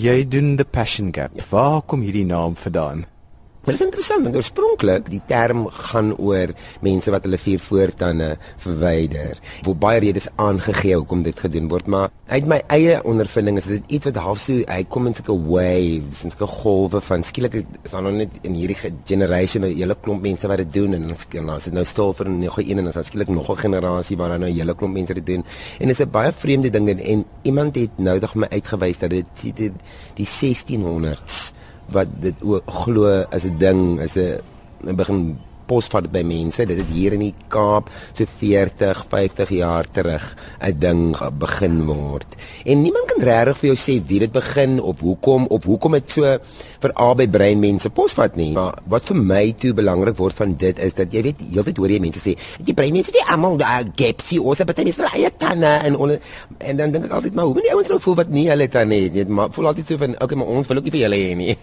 Jy 0.00 0.24
doen 0.24 0.56
the 0.56 0.64
passion 0.64 1.10
gap. 1.12 1.34
Waar 1.50 1.82
kom 1.84 2.00
hierdie 2.00 2.24
naam 2.24 2.54
vandaan? 2.56 3.02
Dit 3.60 3.74
is 3.74 3.82
interessant 3.84 4.24
want 4.24 4.36
oorspronklik 4.38 5.08
die 5.12 5.20
term 5.28 5.66
gaan 5.90 6.14
oor 6.16 6.54
mense 6.80 7.12
wat 7.12 7.26
hulle 7.26 7.36
vier 7.36 7.60
voortande 7.60 8.28
verwyder. 8.64 9.36
Waar 9.66 9.76
baie 9.82 10.00
redes 10.00 10.30
aangegee 10.40 10.96
hoekom 10.96 11.26
dit 11.26 11.36
gedoen 11.44 11.68
word, 11.68 11.90
maar 11.92 12.08
uit 12.32 12.48
my 12.48 12.62
eie 12.72 12.96
ondervinding 13.04 13.60
is 13.60 13.68
dit 13.68 13.92
iets 13.98 14.08
wat 14.08 14.22
half 14.24 14.40
so 14.40 14.64
hy 14.64 14.78
kom 14.88 15.10
in 15.10 15.18
sulke 15.18 15.36
waves, 15.36 16.24
in 16.24 16.32
sulke 16.32 16.48
golwe 16.54 17.04
van 17.04 17.26
skielik 17.26 17.58
is 17.60 17.92
daar 17.92 18.06
nog 18.08 18.16
net 18.22 18.40
in 18.48 18.56
hierdie 18.56 18.78
generation 19.04 19.68
'n 19.68 19.76
hele 19.76 19.98
klomp 20.00 20.24
mense 20.24 20.48
wat 20.48 20.64
dit 20.64 20.72
doen 20.72 20.94
en 20.94 21.06
dan 21.12 21.56
is 21.58 21.64
dit 21.68 21.74
nou 21.74 21.84
stil 21.84 22.16
vir 22.16 22.30
nog 22.30 22.58
een 22.58 22.78
en 22.78 22.84
dan 22.84 22.96
is 22.96 23.06
skielik 23.06 23.28
nog 23.28 23.50
'n 23.50 23.60
generasie 23.68 24.16
waar 24.16 24.28
dan 24.30 24.40
nou 24.40 24.50
'n 24.50 24.56
hele 24.56 24.74
klomp 24.74 24.94
mense 24.94 25.14
dit 25.14 25.26
doen. 25.26 25.44
En 25.78 25.86
dit 25.86 26.00
is 26.00 26.06
'n 26.06 26.10
baie 26.10 26.32
vreemde 26.32 26.70
ding 26.70 26.88
en 26.88 27.24
iemand 27.42 27.74
het 27.76 27.98
nou 27.98 28.18
dag 28.18 28.34
my 28.34 28.46
uitgewys 28.48 28.98
dat 28.98 29.10
dit 29.10 29.26
die, 29.42 29.72
die 30.14 30.26
1600s 30.26 31.52
wat 31.92 32.08
dit 32.20 32.34
glo 32.66 33.24
as 33.30 33.44
'n 33.44 33.56
ding 33.58 34.00
is 34.00 34.16
'n 34.16 34.96
begin 34.96 35.38
posvat 35.70 36.10
by 36.12 36.22
mense 36.26 36.66
dat 36.66 36.80
dit 36.80 36.90
hier 36.94 37.14
in 37.16 37.24
die 37.28 37.34
Kaap 37.50 37.90
so 38.12 38.26
40, 38.40 39.04
50 39.10 39.52
jaar 39.54 39.86
terug 39.90 40.24
'n 40.60 40.78
ding 40.78 41.16
begin 41.38 41.86
word. 41.86 42.26
En 42.64 42.82
niemand 42.82 43.06
kan 43.10 43.22
regtig 43.22 43.58
vir 43.58 43.68
jou 43.70 43.78
sê 43.78 43.94
wie 44.06 44.20
dit 44.20 44.32
begin 44.32 44.80
of 44.80 45.00
hoekom 45.00 45.46
of 45.46 45.64
hoekom 45.64 45.92
dit 45.92 46.10
so 46.10 46.22
vir 46.82 46.92
albei 46.94 47.28
brein 47.28 47.60
mense 47.60 47.88
posvat 47.90 48.36
nie. 48.36 48.52
Maar 48.52 48.78
wat 48.86 49.08
vir 49.08 49.16
my 49.16 49.52
toe 49.52 49.72
belangrik 49.74 50.16
word 50.16 50.34
van 50.34 50.56
dit 50.56 50.78
is 50.78 50.94
dat 50.94 51.12
jy 51.12 51.22
weet 51.22 51.40
heeltyd 51.52 51.76
hoor 51.76 51.90
jy 51.90 52.00
mense 52.00 52.20
sê 52.20 52.36
die 52.58 52.74
brein 52.74 52.92
mense 52.92 53.12
die 53.12 53.24
almal 53.32 53.56
daar 53.56 53.84
gepsie 53.96 54.40
of 54.42 54.56
se 54.56 54.64
baie 54.64 54.84
mense 54.84 55.02
hulle 55.02 55.30
tande 55.38 55.66
en 55.66 55.96
on, 55.96 56.18
en 56.58 56.76
dan 56.76 56.92
dink 56.92 57.04
ek 57.04 57.12
altyd 57.12 57.34
maar 57.34 57.44
hoe 57.44 57.54
moet 57.54 57.68
die 57.68 57.74
ouens 57.74 57.88
nou 57.88 58.00
voel 58.00 58.16
wat 58.22 58.28
nie 58.28 58.48
hulle 58.50 58.68
tande 58.68 58.94
het 59.04 59.14
nie. 59.14 59.24
Maar 59.24 59.50
voel 59.50 59.66
altyd 59.66 59.86
so 59.86 59.96
van 59.96 60.16
okay 60.22 60.36
maar 60.36 60.46
ons 60.46 60.66
wil 60.66 60.76
ook 60.76 60.84
nie 60.84 60.94
vir 60.96 61.02
julle 61.04 61.20
hê 61.20 61.34
nie. 61.36 61.56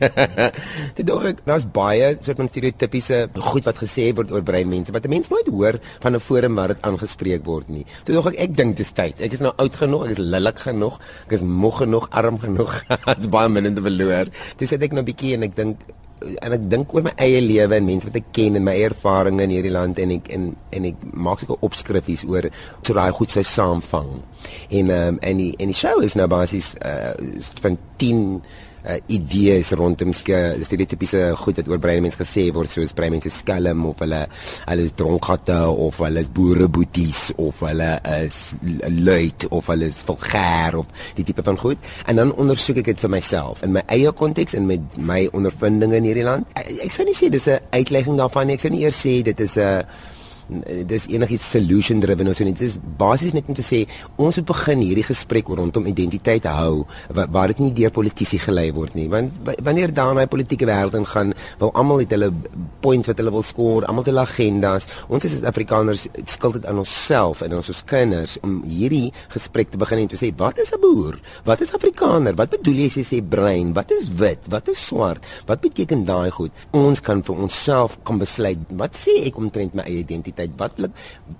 dit 0.98 1.06
dog 1.08 1.26
ek 1.32 1.44
daar's 1.46 1.68
baie 1.74 2.16
soort 2.22 2.38
van 2.38 2.50
stereotypiese 2.52 3.28
goed 3.52 3.66
wat 3.68 3.78
gesê 3.84 3.97
gesê 3.98 4.14
word 4.16 4.32
oor 4.32 4.44
breinmense 4.46 4.94
wat 4.94 5.06
'n 5.06 5.10
mens 5.10 5.30
nooit 5.30 5.48
hoor 5.48 5.80
van 6.00 6.16
'n 6.16 6.20
forum 6.20 6.56
waar 6.56 6.68
dit 6.68 6.82
aangespreek 6.82 7.46
word 7.46 7.70
nie. 7.70 7.86
Toe 8.06 8.16
dog 8.16 8.28
ek 8.28 8.40
ek 8.40 8.56
dink 8.56 8.78
dit 8.78 8.86
is 8.86 8.92
tyd. 8.92 9.22
Ek 9.22 9.34
is 9.34 9.40
nou 9.40 9.54
oud 9.58 9.76
genoeg, 9.76 10.04
ek 10.06 10.12
is 10.12 10.18
lillik 10.18 10.60
genoeg, 10.60 11.00
ek 11.26 11.32
is 11.32 11.42
moeg 11.42 11.78
genoeg, 11.78 12.08
arm 12.12 12.40
genoeg. 12.40 12.84
Dit's 13.06 13.30
baie 13.30 13.50
min 13.50 13.76
te 13.76 13.82
verloor. 13.82 14.28
Toe 14.58 14.68
sit 14.68 14.84
ek 14.84 14.92
nou 14.94 15.02
'n 15.02 15.06
bietjie 15.06 15.34
en 15.34 15.44
ek 15.44 15.56
dink 15.56 15.78
en 16.42 16.54
ek 16.54 16.70
dink 16.70 16.94
oor 16.94 17.04
my 17.04 17.14
eie 17.22 17.42
lewe 17.42 17.76
en 17.76 17.86
mense 17.86 18.08
wat 18.08 18.16
ek 18.16 18.32
ken 18.34 18.56
en 18.56 18.64
my 18.64 18.74
ervarings 18.74 19.44
in 19.44 19.54
hierdie 19.54 19.72
land 19.72 20.00
en 20.00 20.12
ek 20.12 20.30
en 20.34 20.56
en 20.72 20.86
ek 20.86 20.96
maak 21.14 21.40
seker 21.40 21.62
opskrifies 21.62 22.26
oor 22.26 22.50
so 22.82 22.94
daai 22.94 23.12
goed 23.12 23.30
sou 23.30 23.44
saamvang. 23.44 24.24
En 24.70 24.90
ehm 24.90 25.08
um, 25.08 25.20
en 25.22 25.38
die 25.38 25.54
en 25.60 25.68
die 25.68 25.78
show 25.78 26.02
is 26.02 26.16
nou 26.16 26.28
basies 26.28 26.76
uh, 26.82 27.14
van 27.62 27.78
10 27.98 28.42
uh, 28.86 28.98
idees 29.14 29.72
rondom 29.78 30.14
stereotypiese 30.14 31.22
goed 31.42 31.62
wat 31.62 31.70
oor 31.72 31.82
brein 31.82 32.04
mense 32.06 32.20
gesê 32.20 32.48
word 32.56 32.72
soos 32.72 32.94
brein 32.98 33.14
mense 33.16 33.32
skelm 33.34 33.86
of 33.90 34.02
hulle 34.04 34.24
hulle 34.68 34.88
is 34.88 34.96
dronkhatte 34.98 35.60
of 35.88 36.02
hulle 36.04 36.24
is 36.24 36.32
boereboeties 36.40 37.22
of 37.38 37.64
hulle 37.66 37.92
is 38.18 38.42
luid 38.90 39.48
of 39.50 39.72
hulle 39.72 39.90
is 39.92 40.02
vulgair 40.08 40.78
of 40.80 40.92
die 41.18 41.26
tipe 41.28 41.44
van 41.44 41.58
goed. 41.58 41.78
En 42.06 42.20
dan 42.20 42.34
ondersoek 42.36 42.82
ek 42.84 42.92
dit 42.94 43.06
vir 43.06 43.14
myself 43.18 43.64
in 43.66 43.74
my 43.78 43.84
eie 43.94 44.12
konteks 44.12 44.58
en 44.58 44.68
met 44.70 44.98
my 44.98 45.26
ondervindinge 45.38 46.02
in 46.02 46.10
hierdie 46.12 46.28
land. 46.28 46.48
Ek, 46.58 46.70
ek 46.88 46.94
sou 46.96 47.06
nie 47.08 47.18
sê 47.18 47.32
dis 47.34 47.48
'n 47.48 47.60
uitlegging 47.72 48.18
daarvan 48.18 48.48
nie. 48.48 48.56
Ek 48.56 48.62
sou 48.62 48.72
nie 48.72 48.84
eers 48.84 49.00
sê 49.00 49.22
dit 49.24 49.40
is 49.40 49.58
'n 49.58 49.86
dis 50.88 51.08
enigiets 51.12 51.50
solution 51.52 52.00
driven 52.00 52.28
of 52.28 52.36
so 52.38 52.46
net. 52.48 52.60
Dis 52.60 52.78
basies 53.00 53.34
net 53.36 53.48
om 53.52 53.56
te 53.58 53.66
sê 53.66 53.84
ons 54.16 54.38
moet 54.40 54.48
begin 54.48 54.84
hierdie 54.86 55.06
gesprek 55.08 55.50
rondom 55.52 55.88
identiteit 55.90 56.48
hou 56.48 56.86
waar, 57.12 57.28
waar 57.34 57.52
dit 57.52 57.60
nie 57.66 57.74
deur 57.76 57.92
politici 57.92 58.40
gelei 58.40 58.70
word 58.76 58.96
nie. 58.96 59.08
Want 59.12 59.36
wanneer 59.64 59.94
daar 59.94 60.14
na 60.16 60.26
die 60.26 60.32
politieke 60.32 60.68
wêreld 60.70 60.96
ingaan 61.00 61.34
wil 61.60 61.74
almal 61.76 62.04
het 62.04 62.14
hulle 62.16 62.32
points 62.84 63.12
wat 63.12 63.20
hulle 63.20 63.34
wil 63.36 63.46
skoor 63.46 63.88
almal 63.88 64.06
het 64.06 64.12
hulle 64.14 64.24
agendas. 64.24 64.88
Ons 65.12 65.28
as 65.28 65.36
Suid-Afrikaners 65.38 66.08
skuld 66.32 66.62
dit 66.62 66.70
aan 66.70 66.80
onsself 66.84 67.44
en 67.46 67.58
ons 67.60 67.72
ons 67.74 67.84
kinders 67.92 68.38
om 68.48 68.62
hierdie 68.68 69.12
gesprek 69.36 69.74
te 69.74 69.82
begin 69.82 70.06
en 70.06 70.12
te 70.14 70.20
sê 70.20 70.32
wat 70.40 70.60
is 70.64 70.72
'n 70.74 70.82
boer? 70.82 71.20
Wat 71.44 71.62
is 71.62 71.74
Afrikaner? 71.74 72.36
Wat 72.36 72.50
bedoel 72.50 72.86
jy 72.86 72.88
as 72.88 72.98
jy 72.98 73.04
sê 73.04 73.22
brein? 73.22 73.74
Wat 73.74 73.92
is 73.92 74.08
wit? 74.08 74.48
Wat 74.50 74.68
is 74.68 74.80
swart? 74.80 75.26
Wat 75.46 75.62
beteken 75.62 76.06
daai 76.06 76.32
goed? 76.32 76.52
Ons 76.72 77.02
kan 77.02 77.24
vir 77.24 77.36
onsself 77.36 77.98
kan 78.04 78.18
besluit 78.18 78.60
wat 78.70 78.96
sê 78.96 79.28
ek 79.28 79.38
omtrent 79.38 79.74
my 79.74 79.84
eie 79.84 80.00
identiteit 80.00 80.37
tyd 80.38 80.56
wat 80.62 80.78
wil 80.78 80.92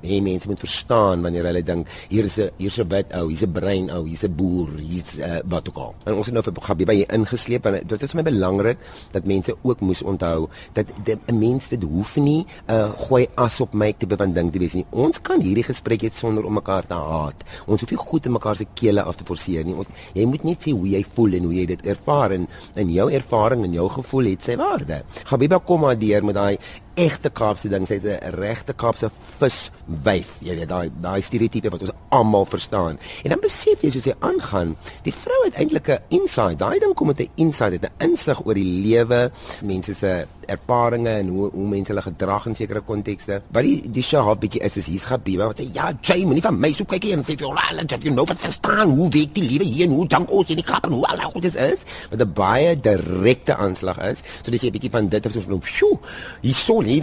hê 0.04 0.20
mense 0.24 0.50
moet 0.50 0.62
verstaan 0.62 1.26
wanneer 1.26 1.48
hulle 1.50 1.64
dink 1.64 1.88
hier 2.10 2.26
is 2.26 2.38
'n 2.38 2.50
hier's 2.58 2.80
'n 2.80 2.90
wit 2.90 3.14
ou, 3.16 3.28
hier's 3.30 3.44
'n 3.44 3.52
brein 3.52 3.90
ou, 3.92 4.04
hier's 4.06 4.24
'n 4.24 4.36
boer, 4.36 4.70
hier's 4.78 5.20
uh, 5.20 5.42
wat 5.46 5.70
ook 5.70 5.78
al. 5.78 5.94
En 6.06 6.14
ons 6.14 6.26
het 6.26 6.34
nou 6.34 6.44
vir 6.44 6.54
Gabi 6.68 6.86
by 6.86 7.06
ingesleep 7.14 7.66
en 7.66 7.80
dit 7.88 8.04
is 8.04 8.12
vir 8.12 8.24
my 8.24 8.26
belangrik 8.32 8.78
dat 9.12 9.26
mense 9.26 9.56
ook 9.62 9.80
moes 9.82 10.02
onthou 10.02 10.50
dat 10.74 10.88
'n 11.06 11.40
mens 11.40 11.70
dit 11.70 11.84
hoef 11.84 12.18
nie 12.18 12.46
'n 12.68 12.74
uh, 12.74 12.92
gooi 13.08 13.28
as 13.36 13.62
op 13.62 13.74
my 13.74 13.94
tipe 13.94 14.18
van 14.18 14.34
ding 14.34 14.52
te 14.52 14.60
wees 14.60 14.74
nie. 14.74 14.86
Ons 14.92 15.22
kan 15.22 15.42
hierdie 15.42 15.64
gesprek 15.64 16.02
hê 16.02 16.12
sonder 16.12 16.46
om 16.46 16.54
mekaar 16.54 16.88
te 16.88 16.94
haat. 16.94 17.44
Ons 17.66 17.82
hoef 17.82 17.92
nie 17.92 18.00
goed 18.00 18.26
in 18.26 18.32
mekaar 18.32 18.56
se 18.56 18.66
kele 18.74 19.04
af 19.04 19.16
te 19.16 19.24
forceer 19.24 19.66
nie. 19.66 19.76
Ons 19.76 19.88
jy 20.14 20.26
moet 20.26 20.44
net 20.44 20.62
sê 20.62 20.72
hoe 20.72 20.88
jy 20.88 21.04
voel 21.04 21.34
en 21.34 21.44
hoe 21.44 21.54
jy 21.54 21.66
dit 21.66 21.86
ervaar 21.86 22.32
en 22.32 22.48
in 22.76 22.92
jou 22.92 23.12
ervaring 23.12 23.64
en 23.64 23.74
jou 23.74 23.90
gevoel 23.90 24.26
het 24.32 24.44
sy 24.44 24.56
waarde. 24.56 25.04
Gabi 25.26 25.48
kom 25.66 25.82
maar 25.82 25.98
deur 26.00 26.24
met 26.24 26.36
daai 26.36 26.58
egte 26.98 27.30
Kaapse 27.30 27.70
ding, 27.70 27.86
sy's 27.88 28.04
'n 28.04 28.34
regte 28.36 28.74
Kaapse 28.74 29.10
viswyf. 29.40 30.38
Jy 30.42 30.56
weet 30.58 30.70
daai 30.70 30.90
daai 31.02 31.22
stereotipe 31.22 31.70
wat 31.70 31.82
ons 31.82 31.98
almal 32.10 32.46
verstaan. 32.46 33.00
En 33.24 33.30
dan 33.30 33.40
besef 33.40 33.82
jy 33.82 33.90
soos 33.90 34.06
jy 34.06 34.16
aangaan, 34.20 34.76
die 35.04 35.14
vrou 35.14 35.44
het 35.46 35.56
eintlik 35.56 35.90
'n 35.90 36.02
insight. 36.10 36.60
Daai 36.60 36.80
ding 36.80 36.94
kom 36.94 37.08
met 37.08 37.20
'n 37.20 37.30
insight, 37.36 37.82
'n 37.82 37.92
insig 38.00 38.46
oor 38.46 38.54
die 38.54 38.82
lewe, 38.84 39.32
mense 39.62 39.94
se 39.94 40.28
ervarings 40.48 41.10
en 41.10 41.28
hoe 41.28 41.50
hoe 41.52 41.68
mense 41.68 41.92
hulle 41.92 42.02
gedrag 42.02 42.46
in 42.46 42.56
sekere 42.56 42.82
kontekste. 42.82 43.42
Wat 43.52 43.64
die 43.64 43.92
die 43.92 44.04
show 44.04 44.24
half 44.24 44.40
bietjie 44.40 44.62
is 44.62 44.78
is 44.78 44.86
hier's 44.86 45.06
gebeur 45.06 45.48
wat 45.48 45.60
sê 45.60 45.68
ja, 45.74 45.92
Jay, 46.02 46.24
moenie 46.26 46.42
van 46.42 46.60
my 46.60 46.72
so 46.74 46.86
kyk 46.86 47.10
en 47.12 47.24
sê 47.28 47.36
jy 47.36 47.46
al 47.46 47.84
dat 47.86 48.04
jy 48.04 48.14
nou 48.14 48.26
wat 48.26 48.40
verstaan 48.40 48.96
hoe 48.98 49.10
werk 49.10 49.34
die 49.36 49.44
lewe 49.44 49.64
hier 49.64 49.86
en 49.88 49.96
hoe 49.98 50.08
dank 50.08 50.32
ons 50.32 50.50
in 50.50 50.56
die 50.62 50.66
kap 50.66 50.86
en 50.86 50.92
hoe 50.98 51.06
al 51.06 51.20
goed 51.32 51.46
is. 51.46 51.84
Met 52.12 52.22
'n 52.22 52.34
baie 52.34 52.76
direkte 52.80 53.56
aanslag 53.56 54.00
is, 54.12 54.24
so 54.42 54.52
dis 54.52 54.62
jy 54.62 54.70
'n 54.70 54.78
bietjie 54.78 54.92
van 54.92 55.10
dit 55.10 55.26
of 55.26 55.32
so 55.32 55.42
nou, 55.48 55.60
sjoe, 55.62 56.00
hier 56.42 56.54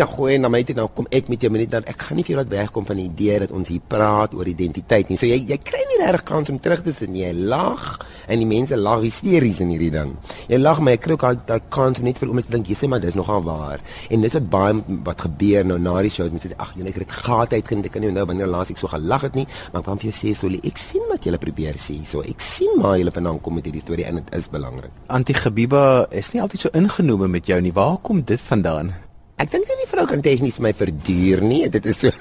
dan 0.01 0.09
gooi 0.09 0.35
en 0.35 0.47
dan 0.47 0.53
dit 0.53 0.77
nou 0.77 0.87
kom 0.97 1.07
ek 1.13 1.29
met 1.29 1.43
jou 1.45 1.51
minuut 1.53 1.71
dan 1.71 1.85
ek 1.91 2.07
gaan 2.07 2.17
nie 2.17 2.25
vir 2.25 2.35
jou 2.35 2.39
laat 2.41 2.53
wegkom 2.53 2.87
van 2.89 2.97
die 3.01 3.05
idee 3.11 3.39
dat 3.43 3.53
ons 3.53 3.69
hier 3.69 3.83
praat 3.89 4.35
oor 4.35 4.49
identiteit 4.49 5.11
nie. 5.11 5.19
So 5.21 5.29
jy 5.29 5.43
jy 5.49 5.59
kry 5.61 5.83
nie 5.91 5.99
regtig 6.01 6.25
kans 6.29 6.51
om 6.53 6.59
terug 6.63 6.83
te 6.87 6.93
sit 6.97 7.11
nie. 7.13 7.25
Jy 7.25 7.33
lag 7.53 7.99
en 8.27 8.41
die 8.41 8.49
mense 8.49 8.77
lag 8.81 9.03
hysteries 9.05 9.61
in 9.61 9.73
hierdie 9.75 9.93
ding. 9.95 10.15
Jy 10.49 10.61
lag 10.63 10.81
maar 10.81 10.97
ek 10.97 11.05
kry 11.05 11.17
ook 11.19 11.27
al 11.29 11.41
daai 11.47 11.61
kans 11.75 12.01
om 12.01 12.09
net 12.09 12.21
vir 12.23 12.33
om 12.33 12.41
te 12.41 12.55
dink 12.55 12.71
jy 12.73 12.79
sê 12.79 12.91
maar 12.91 13.03
dis 13.05 13.19
nogal 13.19 13.45
waar. 13.47 13.85
En 14.09 14.25
dis 14.25 14.37
wat 14.39 14.49
baie 14.51 14.99
wat 15.07 15.27
gebeur 15.27 15.69
nou 15.69 15.79
na 15.79 15.99
die 16.07 16.13
shows. 16.15 16.33
Mense 16.35 16.51
sê 16.51 16.59
ag 16.59 16.75
jy 16.79 16.89
het 16.89 17.17
gehad 17.21 17.53
uitgeen 17.53 17.85
ek 17.85 17.97
kan 17.97 18.05
nie 18.07 18.13
nou 18.15 18.27
wanneer 18.31 18.51
laas 18.51 18.73
ek 18.73 18.81
so 18.81 18.89
gelag 18.91 19.29
het 19.29 19.37
nie, 19.39 19.47
maar 19.73 19.83
ek 19.83 19.91
wou 19.91 19.99
vir 20.01 20.11
jou 20.11 20.17
sê 20.17 20.35
so 20.39 20.49
ek 20.49 20.81
sien 20.81 21.05
wat 21.13 21.29
jy 21.29 21.37
probeer 21.41 21.79
sê. 21.81 22.01
So 22.09 22.25
ek 22.25 22.41
sien 22.41 22.81
maar 22.81 22.97
jy 22.99 23.13
vandaan 23.13 23.41
kom 23.45 23.59
met 23.59 23.69
hierdie 23.69 23.85
storie 23.85 24.09
en 24.09 24.23
dit 24.23 24.35
is 24.39 24.49
belangrik. 24.49 24.93
Antigebiba 25.13 26.07
is 26.11 26.33
nie 26.33 26.43
altyd 26.45 26.67
so 26.67 26.75
ingenome 26.75 27.29
met 27.29 27.51
jou 27.51 27.61
nie. 27.61 27.75
Waar 27.75 27.99
kom 28.03 28.25
dit 28.25 28.41
vandaan? 28.41 28.95
Ek 29.43 29.51
dink 29.51 29.67
nie 29.67 29.81
die 29.83 29.91
vrou 29.91 30.07
kan 30.07 30.23
tegnies 30.23 30.61
my 30.63 30.71
verduur 30.77 31.43
nie. 31.43 31.65
Dit 31.73 31.87
is 31.91 31.99
so 32.05 32.13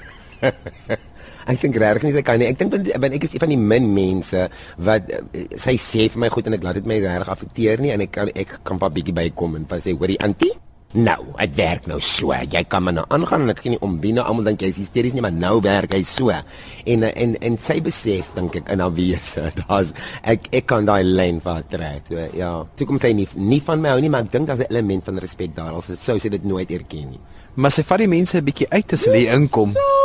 Ek 1.44 1.60
dink 1.60 1.76
regtig 1.76 2.06
nie 2.08 2.14
sy 2.16 2.22
kan 2.24 2.40
nie. 2.40 2.48
Ek 2.50 2.58
dink 2.58 2.72
want 2.72 3.16
ek 3.16 3.26
is 3.26 3.34
een 3.36 3.42
van 3.42 3.52
die 3.52 3.60
min 3.60 3.88
mense 3.94 4.46
wat 4.88 5.10
uh, 5.12 5.22
sy 5.60 5.76
sê 5.80 6.08
vir 6.12 6.24
my 6.24 6.30
goed 6.32 6.48
en 6.48 6.56
ek 6.56 6.64
laat 6.64 6.80
dit 6.80 6.88
my 6.88 6.98
regtig 7.04 7.32
affekteer 7.34 7.84
nie 7.84 7.92
en 7.94 8.04
ek 8.04 8.14
kan 8.16 8.32
ek 8.32 8.58
kan 8.64 8.80
pa 8.80 8.90
bietjie 8.92 9.16
bykom 9.16 9.60
en 9.60 9.68
sê 9.76 9.92
hoorie 9.92 10.20
antie 10.24 10.54
Nou, 10.94 11.18
dit 11.40 11.56
werk 11.58 11.88
nou 11.90 11.96
so. 11.98 12.30
Jy 12.30 12.60
kan 12.70 12.84
maar 12.86 12.94
nou 12.94 13.04
aangaan 13.10 13.48
en 13.48 13.50
ek 13.50 13.64
gee 13.64 13.72
nie 13.72 13.80
om 13.82 13.96
wie 14.02 14.12
nou 14.14 14.22
almal 14.22 14.46
dink 14.46 14.62
jy 14.62 14.68
is 14.70 14.78
hysteries 14.78 15.16
nie, 15.16 15.24
maar 15.24 15.34
nou 15.34 15.56
werk 15.64 15.90
hy 15.96 16.04
so. 16.06 16.30
En 16.30 17.06
en 17.08 17.34
en 17.48 17.58
sy 17.58 17.80
besef 17.82 18.30
dink 18.36 18.60
ek 18.60 18.70
in 18.70 18.84
haar 18.84 18.94
wese, 18.94 19.48
daar's 19.64 19.90
ek 20.22 20.46
ek 20.54 20.68
kan 20.70 20.86
daai 20.86 21.02
lyn 21.02 21.42
vir 21.42 21.66
trek. 21.72 22.06
So 22.12 22.28
ja, 22.38 22.52
toe 22.78 22.86
kom 22.86 23.02
sy 23.02 23.10
nie 23.18 23.26
nie 23.34 23.58
van 23.66 23.82
my 23.82 23.96
hou 23.96 24.04
nie, 24.06 24.12
maar 24.14 24.28
ek 24.28 24.30
dink 24.36 24.46
daar's 24.52 24.62
'n 24.62 24.70
element 24.70 25.10
van 25.10 25.18
respek 25.18 25.58
daar. 25.58 25.74
Also 25.74 25.98
sou 25.98 26.18
sy 26.22 26.30
dit 26.30 26.46
nooit 26.46 26.70
erken 26.70 27.10
nie. 27.16 27.22
Maar 27.58 27.74
sy 27.74 27.82
vat 27.82 27.98
die 27.98 28.10
mense 28.14 28.38
'n 28.38 28.46
bietjie 28.46 28.70
uit 28.70 28.92
as 28.92 29.04
hulle 29.10 29.26
inkom. 29.34 29.74
So, 29.74 30.03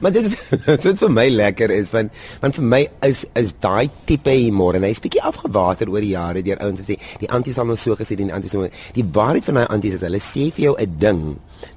maar 0.00 0.12
dit 0.12 0.28
dit 0.84 1.02
vir 1.02 1.12
my 1.12 1.26
lekker 1.28 1.72
is 1.74 1.92
want 1.94 2.12
want 2.40 2.58
vir 2.60 2.66
my 2.74 2.82
is 3.06 3.24
is 3.40 3.52
daai 3.64 3.90
tipe 4.08 4.32
humor 4.32 4.78
en 4.78 4.86
hy's 4.88 5.02
bietjie 5.04 5.22
afgewater 5.30 5.92
oor 5.92 6.04
die 6.04 6.14
jare 6.14 6.44
deur 6.46 6.60
ouens 6.64 6.82
sê 6.86 6.96
die 7.22 7.30
anties 7.30 7.60
sal 7.60 7.68
nou 7.68 7.78
so 7.80 7.96
gesê 8.00 8.18
die 8.18 8.30
anties 8.32 8.56
so 8.56 8.68
die 8.96 9.06
waarheid 9.18 9.46
van 9.48 9.60
daai 9.60 9.68
anties 9.76 9.98
is 9.98 10.06
hulle 10.06 10.22
sê 10.24 10.48
vir 10.56 10.70
jou 10.70 10.74
'n 10.78 10.98
ding 11.04 11.24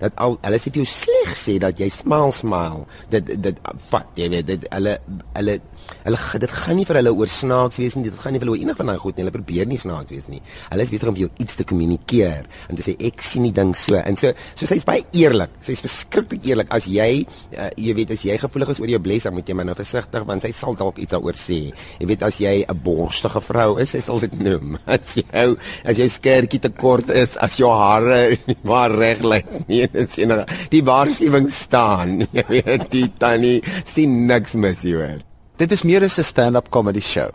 dat 0.01 0.15
al 0.23 0.37
hulle 0.41 0.59
sê 0.61 0.71
vir 0.71 0.83
jou 0.83 0.89
sleg 0.89 1.33
sê 1.37 1.57
dat 1.61 1.79
jy 1.79 1.89
smile 1.93 2.31
smile. 2.35 2.85
Dit 3.11 3.29
dit 3.43 3.61
vat 3.89 4.19
jy 4.19 4.29
weet 4.33 4.49
dit 4.49 4.67
hulle 4.71 4.97
hulle 5.37 5.57
hulle 6.03 6.39
dit 6.43 6.55
gaan 6.63 6.77
nie 6.79 6.87
vir 6.87 6.99
hulle 7.01 7.13
oor 7.13 7.31
snaaks 7.31 7.79
wees 7.81 7.97
nie. 7.97 8.05
Dit 8.07 8.19
gaan 8.21 8.35
nie 8.35 8.41
vir 8.41 8.47
hulle 8.47 8.57
oor 8.57 8.65
enig 8.65 8.79
van 8.79 8.91
daai 8.91 9.01
goed 9.01 9.17
nie. 9.17 9.25
Hulle 9.25 9.35
probeer 9.35 9.69
nie 9.69 9.79
snaaks 9.81 10.13
wees 10.13 10.29
nie. 10.31 10.41
Hulle 10.69 10.87
is 10.87 10.93
besig 10.93 11.11
om 11.11 11.17
vir 11.17 11.25
jou 11.25 11.31
iets 11.43 11.59
te 11.59 11.67
kommunikeer 11.67 12.49
en 12.69 12.79
te 12.79 12.85
sê 12.85 12.95
ek 13.09 13.23
sien 13.25 13.47
die 13.47 13.53
ding 13.55 13.73
so. 13.77 13.99
En 13.99 14.19
so 14.19 14.33
so 14.53 14.69
sy's 14.69 14.85
baie 14.87 15.05
eerlik. 15.17 15.53
Sy's 15.65 15.83
verskriklik 15.83 16.47
eerlik. 16.49 16.71
As 16.73 16.87
jy 16.89 17.23
uh, 17.23 17.69
jy 17.77 17.97
weet 17.99 18.15
as 18.17 18.25
jy 18.27 18.37
gevoelig 18.41 18.73
is 18.73 18.83
oor 18.83 18.93
jou 18.95 19.01
bles, 19.03 19.27
dan 19.27 19.37
moet 19.37 19.49
jy 19.49 19.57
maar 19.57 19.69
nou 19.71 19.77
versigtig 19.77 20.27
want 20.27 20.45
sy 20.45 20.53
sal 20.55 20.77
dalk 20.79 20.99
iets 21.01 21.15
daaroor 21.15 21.37
sê. 21.39 21.59
Jy 21.99 22.09
weet 22.09 22.25
as 22.27 22.39
jy 22.41 22.55
'n 22.63 22.79
borstige 22.83 23.41
vrou 23.43 23.77
is, 23.81 23.93
sy 23.93 24.01
sal 24.01 24.19
dit 24.23 24.33
noem. 24.39 24.77
As 24.93 25.15
jy 25.17 25.23
as 25.83 25.97
jy 25.99 26.07
skertjie 26.11 26.59
te 26.63 26.69
kort 26.69 27.09
is, 27.13 27.35
as 27.41 27.55
jou 27.59 27.69
hare 27.73 28.37
maar 28.67 28.93
reg 28.93 29.23
lê. 29.25 29.39
Nee, 29.73 29.89
dit 29.91 30.11
sien 30.13 30.33
die 30.69 30.83
waarskuwing 30.85 31.49
staan. 31.51 32.19
Jy 32.37 32.45
weet 32.51 32.89
die 32.93 33.07
tannie 33.17 33.57
sien 33.89 34.25
niks 34.29 34.53
mis 34.53 34.85
hier. 34.85 35.23
Dit 35.57 35.73
is 35.73 35.83
meer 35.87 36.05
as 36.05 36.19
'n 36.21 36.29
stand-up 36.29 36.69
comedy 36.69 37.01
show 37.01 37.31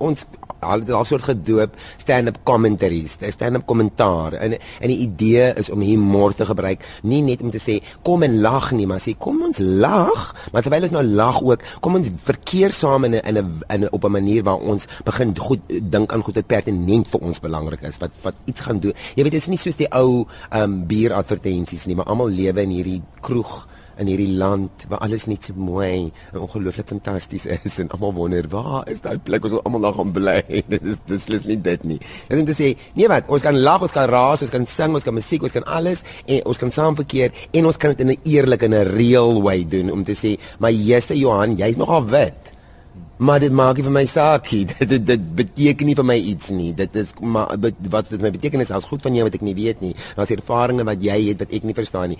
ons 0.00 0.24
al 0.60 0.84
die 0.84 0.96
soort 1.04 1.26
gedoop 1.28 1.76
stand-up 2.00 2.40
commentaries, 2.48 3.16
stand-up 3.34 3.66
kommentaar. 3.66 4.36
En 4.38 4.56
en 4.58 4.88
die 4.92 4.98
idee 5.06 5.52
is 5.60 5.70
om 5.70 5.80
humor 5.84 6.34
te 6.34 6.46
gebruik, 6.46 6.84
nie 7.02 7.22
net 7.24 7.42
om 7.42 7.50
te 7.50 7.60
sê 7.62 7.80
kom 8.06 8.22
en 8.26 8.40
lag 8.40 8.70
nie, 8.76 8.86
maar 8.86 9.02
sê 9.02 9.16
kom 9.18 9.42
ons 9.48 9.58
lag, 9.58 10.30
maar 10.52 10.64
terwyl 10.66 10.88
ons 10.88 10.96
nou 10.96 11.04
lag 11.04 11.40
ook, 11.42 11.64
kom 11.80 11.98
ons 12.00 12.10
verkeer 12.26 12.72
saam 12.76 13.04
in 13.08 13.14
'n 13.14 13.26
in 13.26 13.38
'n 13.38 13.62
in 13.68 13.84
'n 13.84 13.88
op 13.92 14.04
'n 14.04 14.12
manier 14.12 14.42
waar 14.42 14.60
ons 14.60 14.86
begin 15.04 15.36
goed 15.38 15.60
dink 15.68 16.12
aan 16.12 16.22
goed 16.22 16.34
wat 16.34 16.46
pertinent 16.46 17.08
vir 17.08 17.20
ons 17.20 17.40
belangrik 17.40 17.82
is, 17.82 17.98
wat 17.98 18.12
wat 18.22 18.34
iets 18.44 18.60
gaan 18.60 18.78
doen. 18.78 18.92
Jy 19.14 19.22
weet 19.22 19.32
dit 19.32 19.42
is 19.42 19.48
nie 19.48 19.58
soos 19.58 19.76
die 19.76 19.92
ou 19.92 20.26
um 20.52 20.86
bier 20.86 21.12
advertensies 21.12 21.86
nie, 21.86 21.96
maar 21.96 22.06
almal 22.06 22.28
lewe 22.28 22.62
in 22.62 22.70
hierdie 22.70 23.02
kroeg 23.20 23.66
in 24.00 24.08
hierdie 24.10 24.32
land 24.40 24.84
waar 24.90 25.02
alles 25.04 25.26
net 25.30 25.46
so 25.46 25.56
mooi 25.56 26.10
en 26.32 26.40
ongelooflik 26.40 26.88
fantasties 26.88 27.46
is 27.46 27.78
en 27.82 27.90
almal 27.94 28.14
wonder 28.16 28.48
waar 28.52 28.88
is 28.90 29.02
daai 29.04 29.18
plek? 29.18 29.44
Waar 29.44 29.56
ons 29.58 29.64
almal 29.64 29.84
nog 29.84 29.98
gaan 30.00 30.12
bly. 30.16 30.38
Dit 30.72 30.86
is 30.92 31.00
dis 31.06 31.26
is 31.40 31.48
nie 31.48 31.58
dit 31.60 31.84
nie. 31.84 31.98
Dit 32.28 32.36
is 32.36 32.44
om 32.44 32.48
te 32.48 32.56
sê 32.56 32.70
nee 32.98 33.08
wat? 33.10 33.28
Ons 33.28 33.44
kan 33.46 33.58
lag 33.58 33.84
ons 33.86 33.94
kan 33.94 34.08
raas 34.10 34.44
ons 34.46 34.52
kan 34.52 34.66
sing 34.66 34.96
ons 34.96 35.06
kan 35.06 35.16
musiek 35.16 35.44
ons 35.46 35.54
kan 35.54 35.66
alles 35.80 36.04
en 36.26 36.44
ons 36.48 36.62
kan 36.64 36.72
saam 36.74 36.98
verkeer 36.98 37.34
en 37.52 37.68
ons 37.70 37.80
kan 37.80 37.94
dit 37.94 38.06
in 38.06 38.14
'n 38.16 38.20
eerlike 38.24 38.64
en 38.64 38.74
'n 38.74 38.96
real 38.96 39.42
way 39.42 39.64
doen. 39.64 39.90
Om 39.90 40.04
te 40.04 40.16
sê 40.16 40.38
maar 40.58 40.72
jy's 40.72 41.08
Johan 41.10 41.56
jy's 41.56 41.76
nogal 41.76 42.04
wit 42.04 42.49
maar 43.20 43.40
dit 43.40 43.52
maak 43.52 43.76
nie 43.76 43.84
vir 43.84 43.92
my 43.92 44.04
saak 44.08 44.48
nie. 44.52 44.64
Dit, 44.80 44.88
dit 44.88 45.04
dit 45.04 45.24
beteken 45.36 45.88
nie 45.90 45.94
vir 45.98 46.06
my 46.08 46.16
iets 46.16 46.48
nie. 46.56 46.70
Dit 46.76 46.94
is 46.96 47.10
maar 47.20 47.50
wat 47.60 48.08
dit 48.08 48.22
my 48.22 48.30
beteken 48.32 48.62
is 48.64 48.70
as 48.72 48.86
goed 48.88 49.02
van 49.04 49.14
jou 49.16 49.26
wat 49.26 49.34
ek 49.36 49.42
nie 49.44 49.54
weet 49.56 49.82
nie. 49.84 49.92
Daar's 50.16 50.32
ervarings 50.32 50.86
wat 50.88 51.02
jy 51.04 51.16
het 51.26 51.42
wat 51.42 51.52
ek 51.56 51.66
nie 51.68 51.74
verstaan 51.76 52.14
nie. 52.14 52.18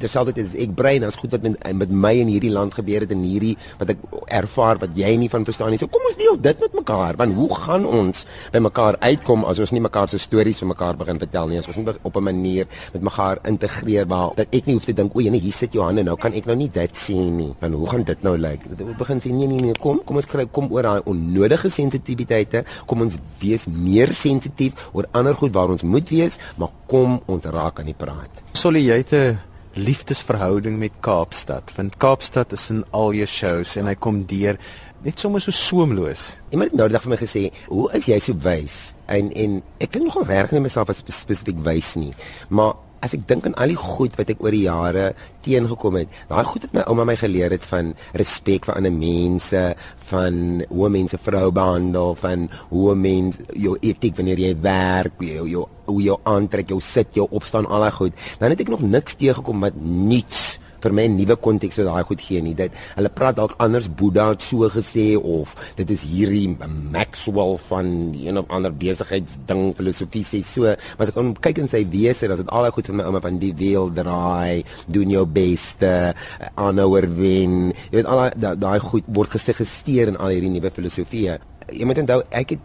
Terselfdertyd 0.00 0.46
is 0.46 0.54
ek 0.64 0.72
brein 0.78 1.04
as 1.04 1.18
goed 1.20 1.36
wat 1.36 1.44
met, 1.44 1.58
met 1.82 1.92
my 1.92 2.14
in 2.22 2.30
hierdie 2.32 2.52
land 2.54 2.74
gebeur 2.78 3.04
het 3.04 3.12
en 3.12 3.24
hierdie 3.26 3.54
wat 3.80 3.92
ek 3.92 4.06
ervaar 4.38 4.80
wat 4.80 4.96
jy 4.96 5.12
nie 5.20 5.28
van 5.32 5.44
verstaan 5.48 5.74
nie. 5.74 5.80
So 5.82 5.90
kom 5.92 6.08
ons 6.08 6.16
deel 6.16 6.40
dit 6.40 6.64
met 6.64 6.78
mekaar. 6.80 7.20
Want 7.20 7.36
hoe 7.36 7.50
gaan 7.60 7.84
ons 7.84 8.24
by 8.54 8.64
mekaar 8.64 8.96
uitkom 9.04 9.44
as 9.50 9.60
ons 9.66 9.74
nie 9.76 9.84
mekaar 9.84 10.08
se 10.12 10.20
stories 10.22 10.62
vir 10.64 10.72
mekaar 10.72 10.96
begin 11.02 11.20
vertel 11.20 11.52
nie? 11.52 11.60
As 11.60 11.68
ons 11.68 11.80
nie 11.82 11.96
op 12.00 12.16
'n 12.16 12.24
manier 12.30 12.66
met 12.94 13.02
mekaar 13.10 13.42
integreer 13.44 14.08
waar 14.08 14.32
dat 14.36 14.48
ek 14.50 14.66
nie 14.66 14.74
hoef 14.74 14.88
te 14.88 14.96
dink 14.96 15.14
o, 15.14 15.20
nee, 15.20 15.40
hier 15.40 15.52
sit 15.52 15.72
Johanne 15.72 16.02
nou 16.02 16.16
kan 16.16 16.32
ek 16.32 16.46
nou 16.46 16.56
nie 16.56 16.70
dit 16.72 16.96
sien 16.96 17.36
nie. 17.36 17.52
Want 17.60 17.74
hoe 17.74 17.88
gaan 17.90 18.02
dit 18.02 18.22
nou 18.22 18.36
lyk? 18.38 18.64
Dit 18.76 18.96
begin 18.96 19.20
sê 19.20 19.30
nee 19.30 19.46
nee 19.46 19.60
nee, 19.60 19.74
kom 19.74 20.00
kom 20.06 20.20
ons 20.20 20.28
kry 20.30 20.46
kom 20.46 20.70
oor 20.74 20.86
daai 20.86 21.02
onnodige 21.10 21.70
sensitiwiteite, 21.72 22.64
kom 22.86 23.04
ons 23.06 23.18
wees 23.42 23.66
meer 23.66 24.14
sensitief 24.16 24.88
oor 24.92 25.10
ander 25.12 25.36
goed 25.36 25.54
waar 25.56 25.74
ons 25.74 25.84
moet 25.86 26.08
wees, 26.14 26.38
maar 26.56 26.72
kom 26.90 27.20
ons 27.26 27.44
raak 27.44 27.82
aan 27.82 27.90
die 27.90 27.98
praat. 27.98 28.42
Solie 28.56 28.86
jy 28.86 29.02
het 29.02 29.12
'n 29.12 29.38
liefdesverhouding 29.76 30.78
met 30.78 30.92
Kaapstad, 31.00 31.72
want 31.76 31.96
Kaapstad 31.96 32.52
is 32.52 32.70
in 32.70 32.84
al 32.90 33.12
jou 33.12 33.26
shows 33.26 33.76
en 33.76 33.86
hy 33.86 33.94
kom 33.94 34.24
deur 34.24 34.56
net 35.04 35.20
sommer 35.20 35.40
so 35.40 35.50
soemloos. 35.50 36.36
Iemand 36.50 36.70
het 36.70 36.78
nou 36.78 36.88
net 36.88 37.02
vir 37.02 37.10
my 37.10 37.16
gesê, 37.16 37.52
"Hoe 37.68 37.92
is 37.92 38.06
jy 38.06 38.18
so 38.18 38.34
wys?" 38.34 38.94
En 39.06 39.32
en 39.32 39.62
ek 39.78 39.90
kan 39.90 40.02
nogal 40.02 40.24
reg 40.24 40.50
nie 40.50 40.60
myself 40.60 40.88
as 40.88 41.02
spesifiek 41.06 41.58
wys 41.64 41.94
nie, 41.94 42.14
maar 42.48 42.74
as 43.06 43.14
ek 43.16 43.26
dink 43.30 43.46
aan 43.46 43.56
al 43.62 43.72
die 43.72 43.78
goed 43.78 44.16
wat 44.18 44.30
ek 44.34 44.42
oor 44.44 44.54
die 44.54 44.66
jare 44.66 45.06
teengekom 45.46 46.00
het, 46.00 46.10
daai 46.30 46.44
goed 46.48 46.66
het 46.66 46.74
my 46.74 46.84
ouma 46.90 47.06
my 47.06 47.16
geleer 47.20 47.54
het 47.54 47.64
van 47.70 47.92
respek 48.18 48.66
vir 48.66 48.76
ander 48.76 48.94
mense, 48.94 49.62
van 50.10 50.42
hoe 50.72 50.90
mense 50.92 51.20
vrou 51.22 51.48
behandel, 51.54 52.14
van 52.18 52.48
hoe 52.72 52.96
mense 52.98 53.46
jou 53.54 53.76
etiek 53.80 54.18
wanneer 54.18 54.42
jy 54.42 54.52
werk, 54.66 55.22
jou 55.22 55.46
jou 55.50 55.64
hoe 55.86 56.02
jou 56.02 56.16
aantrek, 56.26 56.72
jou 56.74 56.80
sit, 56.82 57.12
jou 57.14 57.28
opstaan, 57.30 57.68
al 57.70 57.84
daai 57.86 57.94
goed. 57.94 58.22
Dan 58.40 58.50
het 58.50 58.62
ek 58.64 58.72
nog 58.72 58.82
niks 58.82 59.14
teëgekom 59.20 59.62
wat 59.62 59.76
niets 59.78 60.56
vir 60.80 60.92
my 60.92 61.06
'n 61.08 61.16
nuwe 61.16 61.36
konteks 61.36 61.76
wat 61.78 61.86
daai 61.86 62.04
goed 62.04 62.20
gee 62.20 62.40
nie. 62.42 62.54
Dit 62.54 62.72
hulle 62.96 63.08
praat 63.08 63.36
dalk 63.36 63.54
anders 63.58 63.88
Boeddha 63.88 64.28
het 64.30 64.42
so 64.42 64.68
gesê 64.68 65.16
of 65.16 65.54
dit 65.76 65.90
is 65.90 66.02
hierdie 66.02 66.56
Maxwell 66.92 67.56
van 67.68 68.14
een 68.14 68.38
of 68.38 68.48
ander 68.48 68.72
besigheidsding 68.72 69.74
filosofie 69.76 70.24
sê 70.24 70.42
so, 70.44 70.62
maar 70.62 71.06
as 71.06 71.12
ek 71.14 71.40
kyk 71.40 71.58
in 71.58 71.68
sy 71.68 71.84
wese, 71.90 72.26
is 72.26 72.42
dit 72.42 72.50
al 72.50 72.62
daai 72.66 72.72
goed 72.72 72.86
van 72.86 72.96
my 72.96 73.04
ouma 73.04 73.20
van 73.20 73.38
die 73.38 73.54
wiel 73.54 73.90
draai, 73.92 74.64
doen 74.86 75.10
jou 75.10 75.26
beste, 75.26 76.14
aanhouer 76.54 77.08
wen. 77.16 77.72
Jy 77.90 78.00
weet 78.00 78.06
al 78.06 78.56
daai 78.58 78.78
goed 78.80 79.04
word 79.06 79.30
gesuggereer 79.30 80.08
in 80.08 80.16
al 80.16 80.34
hierdie 80.34 80.50
nuwe 80.50 80.70
filosofieë. 80.70 81.38
Jy 81.72 81.84
moet 81.84 81.98
onthou 81.98 82.22
ek 82.30 82.56
het 82.56 82.60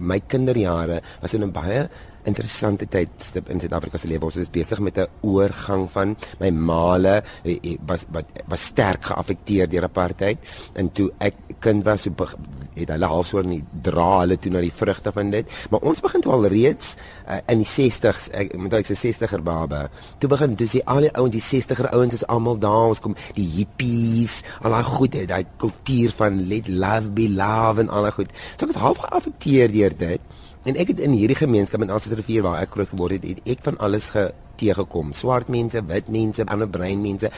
my 0.00 0.20
kinderjare 0.20 1.00
was 1.22 1.34
in 1.34 1.44
'n 1.44 1.52
baie 1.52 1.88
interessante 2.24 2.88
tydstip 2.90 3.48
in 3.50 3.60
Suid-Afrika 3.60 3.98
se 3.98 4.08
lewe. 4.10 4.28
Ons 4.28 4.36
is 4.36 4.50
besig 4.50 4.80
met 4.80 4.98
'n 4.98 5.08
oorgang 5.22 5.88
van 5.90 6.16
my 6.38 6.50
male 6.50 7.22
eh, 7.44 7.58
eh, 7.62 7.76
was 7.86 8.04
wat 8.10 8.24
was 8.46 8.64
sterk 8.64 9.04
geaffekteer 9.04 9.68
deur 9.68 9.84
apartheid 9.84 10.38
en 10.74 10.92
toe 10.92 11.10
ek 11.18 11.34
kind 11.60 11.84
was 11.84 12.02
so 12.02 12.10
het 12.80 12.90
hulle 12.92 13.08
halfsoor 13.10 13.46
nie 13.48 13.60
dra 13.84 14.08
hulle 14.22 14.36
toe 14.40 14.52
na 14.54 14.62
die 14.64 14.72
vrugte 14.74 15.12
van 15.12 15.30
dit. 15.32 15.48
Maar 15.70 15.86
ons 15.90 16.02
begin 16.04 16.24
al 16.30 16.46
reeds 16.52 16.94
uh, 17.26 17.38
in 17.52 17.62
die 17.64 17.68
60s, 17.68 18.30
ek 18.36 18.54
moet 18.60 18.76
ek 18.80 18.90
sê 18.90 18.96
60er 18.98 19.42
baba. 19.46 19.86
Toe 20.22 20.30
begin 20.32 20.56
toe 20.58 20.68
sê 20.70 20.82
al 20.90 21.08
die 21.08 21.12
ouens, 21.18 21.34
die 21.34 21.44
60er 21.44 21.90
ouens 21.96 22.16
is 22.16 22.26
almal 22.32 22.60
daar, 22.62 22.92
ons 22.94 23.02
kom 23.04 23.16
die 23.36 23.48
hippies, 23.58 24.40
al 24.62 24.76
daai 24.76 24.86
goed, 24.86 25.18
daai 25.30 25.44
kultuur 25.60 26.14
van 26.20 26.44
let 26.50 26.70
love 26.70 27.12
be 27.16 27.28
love 27.30 27.82
en 27.82 27.90
al 27.90 28.08
daai 28.08 28.16
goed. 28.20 28.36
So 28.56 28.66
ek 28.66 28.74
was 28.74 28.82
half 28.84 29.02
geaffekteer 29.06 29.74
deur 29.74 29.96
dit. 30.06 30.38
En 30.68 30.76
ek 30.76 30.90
het 30.92 30.98
in 31.00 31.14
hierdie 31.16 31.38
gemeenskap 31.38 31.80
in 31.80 31.90
Alsies 31.90 32.12
rivier 32.18 32.44
waar 32.44 32.58
ek 32.60 32.74
groot 32.74 32.90
geword 32.92 33.16
het, 33.16 33.24
het 33.24 33.46
ek 33.48 33.62
van 33.64 33.78
alles 33.80 34.10
geteegekom. 34.12 35.14
Swart 35.16 35.48
mense, 35.48 35.80
wit 35.88 36.10
mense, 36.12 36.44
ander 36.52 36.68
brein 36.68 37.00
mense, 37.00 37.30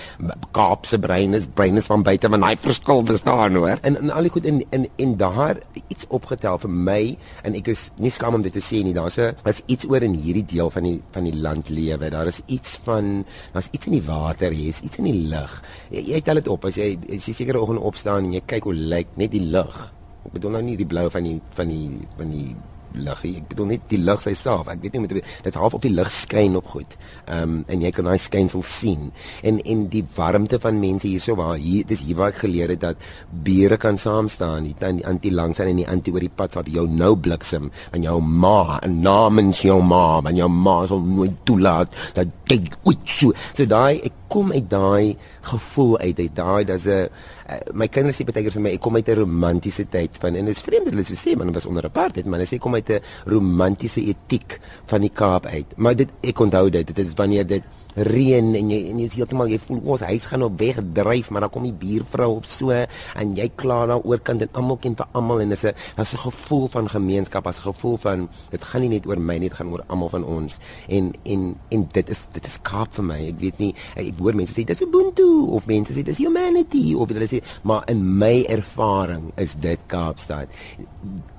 Kaapse 0.57 0.99
brein 0.99 1.37
is 1.39 1.47
brein 1.47 1.79
is 1.79 1.87
van 1.87 2.03
buite 2.03 2.27
van 2.33 2.43
daai 2.43 2.57
verskil 2.59 3.05
bestaan 3.07 3.61
hoor. 3.61 3.79
En 3.87 4.01
en 4.01 4.11
al 4.11 4.27
die 4.27 4.33
goed 4.35 4.49
in 4.51 4.59
in 4.75 4.89
en 5.05 5.15
daar 5.21 5.61
iets 5.87 6.09
opgetel 6.11 6.59
vir 6.65 6.75
my 6.89 6.99
en 7.47 7.55
ek 7.61 7.71
is 7.71 7.85
nie 8.03 8.11
skaam 8.11 8.41
om 8.41 8.43
dit 8.43 8.53
te 8.59 8.65
sê 8.65 8.83
nie. 8.83 8.97
Daar's 8.99 9.21
'n 9.23 9.39
was 9.47 9.63
iets 9.67 9.87
oor 9.87 10.03
in 10.03 10.19
hierdie 10.19 10.45
deel 10.45 10.71
van 10.71 10.83
die 10.83 11.01
van 11.13 11.25
die 11.25 11.37
land 11.37 11.69
lewe. 11.69 12.11
Daar 12.11 12.27
is 12.27 12.43
iets 12.47 12.81
van 12.85 13.25
daar's 13.53 13.69
iets 13.71 13.87
in 13.87 13.93
die 13.93 14.07
water, 14.07 14.53
is 14.53 14.81
iets 14.81 14.99
in 14.99 15.05
die 15.05 15.29
lug. 15.31 15.63
Jy, 15.91 16.03
jy 16.11 16.21
tel 16.21 16.35
dit 16.35 16.49
op 16.49 16.65
as 16.65 16.75
jy 16.75 16.99
as 17.09 17.27
jy 17.27 17.35
sekere 17.35 17.61
oggend 17.61 17.79
opstaan 17.79 18.25
en 18.25 18.33
jy 18.33 18.43
kyk 18.47 18.65
hoe 18.65 18.75
lyk 18.75 19.07
net 19.15 19.31
die 19.31 19.47
lug. 19.47 19.93
Ek 20.27 20.33
bedoel 20.33 20.51
nou 20.51 20.63
nie 20.63 20.77
die 20.77 20.87
blou 20.87 21.09
van 21.11 21.23
die 21.23 21.41
van 21.55 21.69
die 21.69 21.91
van 22.17 22.31
die 22.31 22.57
lig. 22.95 23.25
Ek 23.25 23.49
bedoel 23.53 23.67
net 23.75 23.87
die 23.91 24.01
lig 24.03 24.25
self. 24.37 24.69
Ek 24.69 24.83
weet 24.83 24.97
nie 24.97 25.05
met 25.07 25.15
dit 25.45 25.59
half 25.59 25.75
op 25.75 25.83
die 25.85 25.93
lig 25.93 26.11
skyn 26.13 26.57
op 26.59 26.67
goed. 26.75 26.97
Ehm 27.27 27.43
um, 27.43 27.59
en 27.73 27.83
jy 27.85 27.91
kan 27.95 28.09
daai 28.09 28.19
skynsel 28.19 28.63
sien. 28.67 29.11
En 29.43 29.61
en 29.63 29.87
die 29.93 30.05
warmte 30.17 30.59
van 30.61 30.81
mense 30.81 31.09
hierso 31.09 31.37
waar 31.39 31.57
hier 31.57 31.87
dis 31.89 32.03
hier 32.05 32.17
waar 32.17 32.33
ek 32.33 32.43
geleer 32.45 32.73
het 32.75 32.81
dat 32.81 32.97
bure 33.31 33.77
kan 33.77 33.99
saam 33.99 34.29
staan. 34.29 34.69
Die 34.69 34.77
die 34.81 35.07
anti 35.07 35.33
langs 35.33 35.61
en 35.63 35.77
die 35.77 35.89
anti 35.89 36.13
oor 36.13 36.25
die 36.25 36.33
pad 36.43 36.55
wat 36.59 36.69
jou 36.69 36.87
nou 36.89 37.15
bliksem 37.17 37.71
en 37.93 38.03
jou 38.03 38.19
ma 38.21 38.79
en 38.83 39.01
namens 39.03 39.63
jou 39.63 39.81
ma 39.83 40.21
en 40.25 40.37
jou 40.37 40.49
ma 40.49 40.87
sal 40.87 41.01
nooit 41.01 41.39
toelaat 41.45 41.93
dat 42.15 42.29
jy 42.49 42.61
ooit 42.85 43.07
so. 43.07 43.33
So 43.55 43.67
daai 43.67 44.03
ek 44.03 44.22
kom 44.33 44.53
uit 44.53 44.69
daai 44.71 45.17
gevoel 45.53 45.99
uit 45.99 46.19
uit 46.25 46.35
daai 46.37 46.65
daar's 46.65 46.87
'n 46.87 47.09
uh, 47.53 47.61
my 47.73 47.89
kinders 47.89 48.17
sê 48.17 48.25
baie 48.25 48.45
keer 48.45 48.57
vir 48.57 48.65
my 48.67 48.73
ek 48.77 48.81
kom 48.81 48.97
uit 48.97 49.09
'n 49.09 49.21
romantiese 49.23 49.85
tyd 49.89 50.17
van 50.23 50.35
en 50.35 50.49
dit 50.49 50.57
is 50.57 50.65
vreemd 50.69 50.91
hulle 50.91 51.05
sê 51.05 51.37
man 51.37 51.53
was 51.53 51.67
onder 51.67 51.85
apartheid 51.85 52.27
maar 52.27 52.41
hulle 52.41 52.53
sê 52.53 52.59
kom 52.59 52.75
uit 52.75 52.91
'n 52.91 53.01
romantiese 53.27 54.01
etiek 54.01 54.59
van 54.87 55.01
die 55.01 55.13
Kaap 55.13 55.47
uit. 55.47 55.77
Maar 55.77 55.97
dit 55.97 56.11
ek 56.23 56.41
onthou 56.41 56.71
dit 56.71 56.87
dit 56.87 56.99
is 57.07 57.15
wanneer 57.17 57.47
dit 57.47 57.63
reën 57.95 58.55
en 58.55 58.71
jy 58.71 58.81
en 58.91 58.99
jy 58.99 59.07
is 59.07 59.15
heeltemal 59.15 59.49
jy 59.49 59.59
voel 59.59 59.81
ons 59.85 60.01
huis 60.01 60.27
gaan 60.27 60.43
op 60.43 60.59
weg 60.59 60.81
dryf 60.95 61.31
maar 61.31 61.47
dan 61.47 61.51
kom 61.51 61.67
die 61.69 61.77
buurvrou 61.77 62.31
op 62.37 62.47
so 62.49 62.71
en 62.73 63.35
jy 63.37 63.49
kla 63.57 63.87
daar 63.87 64.05
oorkant 64.05 64.43
en 64.43 64.49
almal 64.59 64.79
ken 64.83 64.97
vir 64.97 65.07
almal 65.13 65.41
en 65.41 65.49
dis 65.49 65.65
'n 65.65 65.75
dis 65.97 66.15
'n 66.15 66.25
gevoel 66.29 66.69
van 66.69 66.89
gemeenskap 66.89 67.47
as 67.47 67.59
'n 67.59 67.73
gevoel 67.73 67.97
van 67.97 68.29
dit 68.51 68.65
gaan 68.65 68.81
nie 68.81 68.89
net 68.89 69.07
oor 69.07 69.19
my 69.19 69.39
nie 69.39 69.49
dit 69.49 69.59
gaan 69.59 69.71
oor 69.73 69.85
almal 69.87 70.09
van 70.09 70.25
ons. 70.25 70.59
En 70.89 71.13
en 71.23 71.55
en 71.69 71.89
dit 71.93 72.09
is 72.09 72.27
dit 72.33 72.47
is 72.47 72.59
Kaap 72.63 72.95
vir 72.95 73.05
my 73.05 73.21
ek 73.29 73.41
weet 73.41 73.59
nie 73.59 73.75
ek 73.97 74.19
hoor 74.19 74.35
mense 74.35 74.53
sê 74.53 74.65
dis 74.65 74.83
ubuntu 74.83 75.47
of 75.57 75.67
mense 75.67 75.93
sê 75.93 76.03
dis 76.03 76.19
humanity 76.19 76.95
of 76.95 77.09
hulle 77.09 77.29
sê 77.29 77.43
maar 77.63 77.83
in 77.87 78.19
my 78.19 78.45
ervaring 78.49 79.33
is 79.37 79.55
dit 79.55 79.79
Kaapstad. 79.87 80.49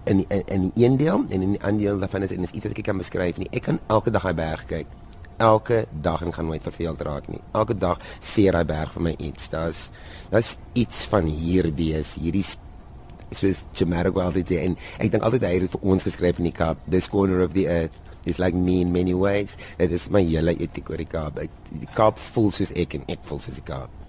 In 0.05 0.25
in 0.29 0.43
in 0.45 0.72
een 0.75 0.98
deel 0.98 1.25
en 1.29 1.41
in 1.41 1.51
die 1.51 1.63
ander 1.63 1.79
deel 1.79 2.00
daarvan 2.00 2.24
is 2.24 2.31
en 2.31 2.43
is 2.43 2.51
iets 2.51 2.65
wat 2.65 2.77
ek 2.77 2.83
kan 2.83 2.98
beskryf 2.98 3.38
nie 3.38 3.50
ek 3.51 3.63
kan 3.63 3.79
elke 3.88 4.12
dag 4.12 4.24
hy 4.24 4.33
berg 4.33 4.65
kyk 4.65 4.88
elke 5.38 5.86
dag 5.92 6.22
en 6.22 6.34
gaan 6.34 6.46
nooit 6.46 6.63
verveeld 6.63 7.02
raak 7.02 7.28
nie. 7.28 7.42
Elke 7.54 7.78
dag 7.78 8.00
seer 8.20 8.58
hy 8.58 8.63
berg 8.68 8.94
vir 8.94 9.08
my 9.10 9.16
iets. 9.18 9.50
Daar's 9.50 9.90
daar's 10.32 10.58
iets 10.74 11.06
van 11.12 11.30
hierdie 11.30 11.94
is 11.98 12.16
hierdie 12.20 12.46
soos 13.34 13.66
Jamaica 13.74 14.28
altyd 14.28 14.52
sê 14.52 14.62
en 14.68 14.78
ek 15.02 15.13
dink 15.13 15.25
altyd 15.25 15.48
hy 15.48 15.54
het 15.58 15.74
vir 15.74 15.90
ons 15.94 16.06
geskryf 16.06 16.40
in 16.42 16.50
die 16.52 16.56
Kaap, 16.56 16.82
this 16.90 17.10
corner 17.10 17.42
of 17.46 17.56
the 17.58 17.68
earth 17.68 17.98
is 18.25 18.40
like 18.40 18.56
me 18.56 18.82
in 18.82 18.92
many 18.92 19.13
ways. 19.13 19.58
Dit 19.78 19.92
is 19.92 20.10
my 20.13 20.22
hele 20.24 20.56
etiek 20.56 20.90
oor 20.90 21.02
die 21.02 21.10
Kaap. 21.10 21.42
Ek, 21.44 21.52
die 21.72 21.90
Kaap 21.98 22.22
voel 22.34 22.54
soos 22.56 22.72
ek 22.78 22.98
en 23.00 23.06
ek 23.12 23.25
voel 23.28 23.42
soos 23.44 23.60
die 23.60 23.68
Kaap. 23.68 24.02